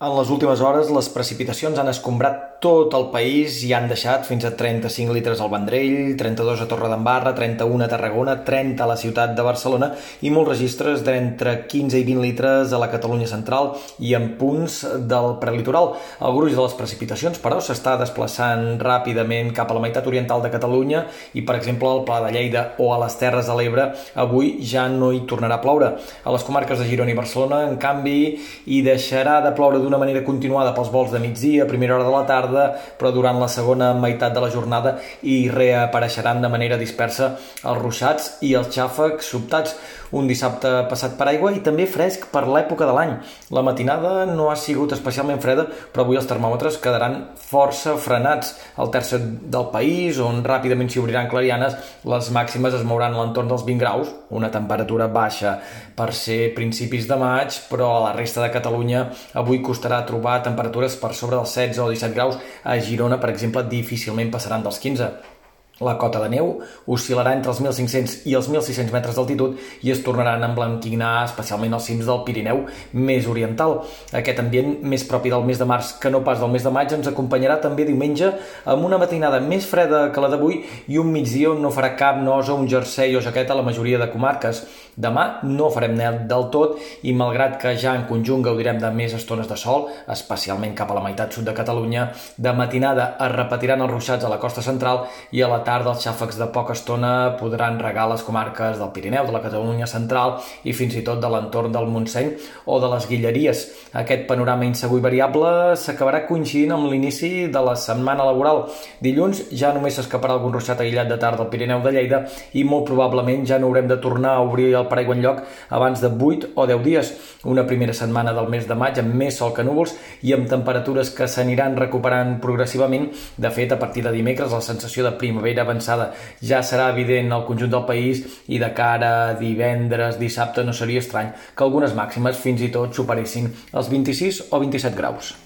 [0.00, 4.44] En les últimes hores, les precipitacions han escombrat tot el país i han deixat fins
[4.44, 9.32] a 35 litres al Vendrell, 32 a Torredembarra, 31 a Tarragona, 30 a la ciutat
[9.36, 9.88] de Barcelona
[10.20, 13.72] i molts registres d'entre 15 i 20 litres a la Catalunya central
[14.04, 15.94] i en punts del prelitoral.
[16.20, 20.52] El gruix de les precipitacions, però, s'està desplaçant ràpidament cap a la meitat oriental de
[20.52, 23.88] Catalunya i, per exemple, al Pla de Lleida o a les Terres de l'Ebre,
[24.20, 25.94] avui ja no hi tornarà a ploure.
[25.96, 28.36] A les comarques de Girona i Barcelona, en canvi,
[28.68, 32.24] hi deixarà de ploure d'una manera continuada pels vols de migdia, primera hora de la
[32.28, 32.49] tarda,
[32.98, 38.30] però durant la segona meitat de la jornada hi reapareixeran de manera dispersa els ruixats
[38.46, 39.76] i els xàfecs sobtats.
[40.16, 43.12] Un dissabte passat per aigua i també fresc per l'època de l'any.
[43.54, 48.56] La matinada no ha sigut especialment freda, però avui els termòmetres quedaran força frenats.
[48.82, 51.78] Al tercer del país, on ràpidament s'hi obriran clarianes,
[52.10, 55.58] les màximes es mouran a l'entorn dels 20 graus, una temperatura baixa
[55.96, 59.06] per ser principis de maig, però a la resta de Catalunya
[59.38, 62.40] avui costarà trobar temperatures per sobre dels 16 o 17 graus.
[62.64, 65.38] A Girona, per exemple, difícilment passaran dels 15.
[65.80, 66.48] La cota de neu
[66.92, 71.72] oscil·larà entre els 1.500 i els 1.600 metres d'altitud i es tornaran a emblanquinar especialment
[71.72, 73.78] als cims del Pirineu més oriental.
[74.12, 76.92] Aquest ambient més propi del mes de març que no pas del mes de maig
[76.92, 78.28] ens acompanyarà també diumenge
[78.68, 80.58] amb una matinada més freda que la d'avui
[80.92, 84.02] i un migdia on no farà cap nosa, un jersei o jaqueta a la majoria
[84.04, 84.60] de comarques.
[85.00, 86.76] Demà no farem net del tot
[87.08, 91.00] i malgrat que ja en conjunt gaudirem de més estones de sol, especialment cap a
[91.00, 95.06] la meitat sud de Catalunya, de matinada es repetiran els ruixats a la costa central
[95.32, 99.26] i a la tarda els xàfecs de poca estona podran regar les comarques del Pirineu,
[99.28, 102.32] de la Catalunya central i fins i tot de l'entorn del Montseny
[102.66, 103.62] o de les Guilleries.
[104.02, 108.64] Aquest panorama insegur i variable s'acabarà coincidint amb l'inici de la setmana laboral.
[109.00, 112.24] Dilluns ja només s'escaparà algun ruixat aïllat de tarda al Pirineu de Lleida
[112.58, 116.10] i molt probablement ja no haurem de tornar a obrir el paraigua lloc abans de
[116.10, 117.14] 8 o 10 dies.
[117.44, 119.94] Una primera setmana del mes de maig amb més sol que núvols
[120.26, 123.08] i amb temperatures que s'aniran recuperant progressivament.
[123.36, 126.10] De fet, a partir de dimecres la sensació de primavera avançada
[126.42, 131.04] ja serà evident al conjunt del país i de cara a divendres, dissabte, no seria
[131.04, 135.36] estrany que algunes màximes fins i tot superessin els 26 o 27 graus.